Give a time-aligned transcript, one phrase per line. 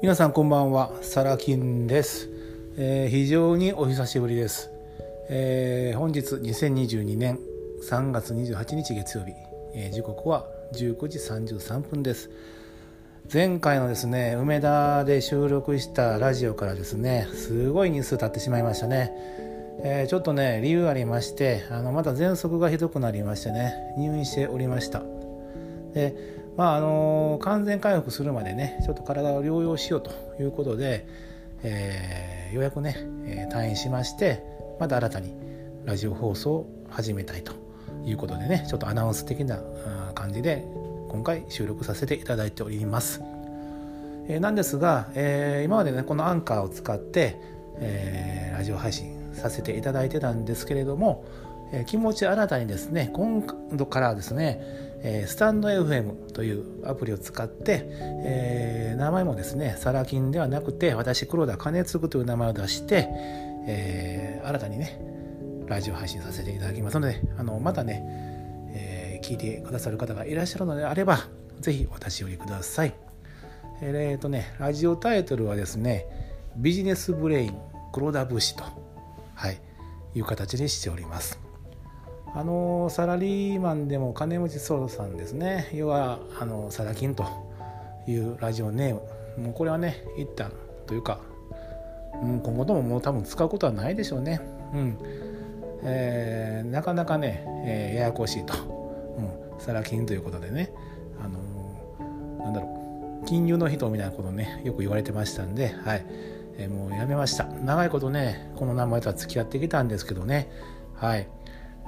[0.00, 0.92] 皆さんこんばんは。
[1.02, 2.28] サラキンです、
[2.76, 4.70] えー非常にお久しぶりです、
[5.28, 7.40] えー本日2022年
[7.82, 9.32] 3月28日月曜日、
[9.74, 12.30] えー時刻は19時33分です。
[13.32, 19.10] 前回のですね梅田で収録したラジオからですねすごい日数経ってしまいましたね、
[19.82, 25.02] えちょっとね理由ありましてあのまた喘息がひどくなりましてね入院しておりました。
[25.92, 30.10] でまああの完全回復するまでねちょっと体を療養しようと
[30.42, 31.06] いうことで、
[31.62, 34.42] えーようやくね、えー退院しまして
[34.80, 35.34] また新たに
[35.84, 37.52] ラジオ放送を始めたいと
[38.04, 39.60] いうことでねちょっとアナウンス的な
[40.14, 40.64] 感じで
[41.10, 43.22] 今回収録させていただいております。
[44.28, 47.36] えーなんですが、えー今までねこのアンカーを使って、
[47.76, 51.24] えーラジオ配信させていただいてたんですけれども、
[51.72, 63.08] えー気持ち新たにですね今度からですね、えースタンド FM というアプリを使って、えー名前もですねサラキンではなくて私黒田兼次という名前を出して、
[63.66, 65.00] えー新たにね
[65.66, 68.02] ラジオ配信させていただきますのであのまたね、
[68.74, 71.18] えー聞いてくださる方がいらっしゃるのであれば
[71.60, 72.94] ぜひお立ち寄りください。
[73.80, 76.06] えーとね、ラジオタイトルはですね
[76.56, 77.56] 「ビジネスブレイン
[77.92, 78.64] 黒田節」と、
[79.34, 79.60] はい、
[80.14, 81.38] いう形にしております。
[82.34, 85.68] あのサラリーマンでも金持ちそうさんですね。
[85.72, 87.24] 要はあのサラ金と
[88.06, 88.94] いうラジオネー
[89.36, 89.44] ム。
[89.44, 90.52] もうこれはね一旦
[90.86, 91.20] というか、
[92.22, 94.40] うん、今後とももう多分使うことはないでしょうね。
[94.74, 94.98] うん。
[95.82, 98.54] えーなかなかね、えーややこしいと、
[99.16, 100.72] うん、サラ金ということでね。
[101.20, 103.26] あのなんだろう。
[103.26, 106.04] 金融の人みたいなことねよく言われてましたんで、はい。
[106.58, 107.44] えーもうやめました。
[107.44, 110.50] 長いことねこの名前とは付き合ってきたんですけどね。
[110.94, 111.28] はい。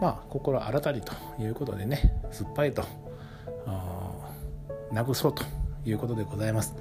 [0.01, 2.85] まあ心新たにということでねすっぱりと
[4.93, 5.45] なくそうと
[5.85, 6.75] いうことでございます。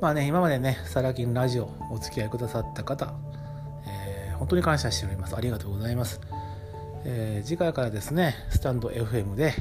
[0.00, 3.14] まあね今までねサラキンラジオお付き合いくださった方、
[3.86, 5.34] えー本当に感謝しております。
[5.34, 6.20] ありがとうございます、
[7.04, 9.54] えー次回からですねスタンド FM で、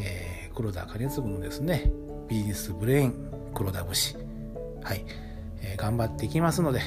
[0.00, 1.92] えー黒田兼次のですね
[2.28, 3.14] ビジネスブレイン
[3.54, 4.16] 黒田節。
[4.82, 5.04] はい、
[5.60, 6.80] えー頑張っていきますので、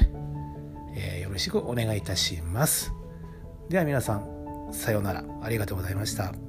[0.95, 2.91] えーよろしくお願いいたします。
[3.69, 4.38] では皆さん
[4.71, 5.23] さようなら。
[5.41, 6.48] ありがとうございました。